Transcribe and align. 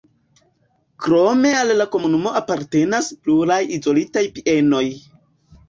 Krome 1.05 1.51
al 1.59 1.73
la 1.81 1.87
komunumo 1.97 2.33
apartenas 2.41 3.13
pluraj 3.29 3.61
izolitaj 3.79 4.27
bienoj. 4.41 4.85